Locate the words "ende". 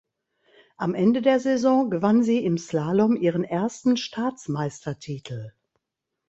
0.95-1.21